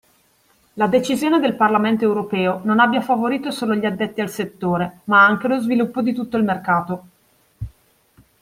[0.73, 5.47] La decisione del Parlamento Europeo non abbia favorito solo gli addetti al settore, ma anche
[5.47, 7.03] lo sviluppo di tutto il mercato.